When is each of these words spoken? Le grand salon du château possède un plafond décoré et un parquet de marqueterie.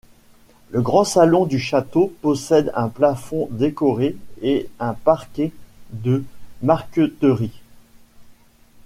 Le 0.71 0.81
grand 0.81 1.03
salon 1.03 1.45
du 1.45 1.59
château 1.59 2.11
possède 2.23 2.71
un 2.75 2.89
plafond 2.89 3.47
décoré 3.51 4.17
et 4.41 4.67
un 4.79 4.95
parquet 4.95 5.51
de 5.91 6.23
marqueterie. 6.63 7.61